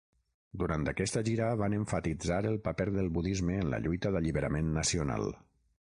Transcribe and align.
Durant 0.61 0.87
aquesta 0.91 1.23
gira, 1.27 1.49
van 1.63 1.75
emfatitzar 1.81 2.39
el 2.53 2.57
paper 2.69 2.89
del 2.99 3.13
budisme 3.19 3.59
en 3.67 3.71
la 3.75 3.83
lluita 3.87 4.15
d'alliberament 4.17 4.77
nacional. 4.81 5.33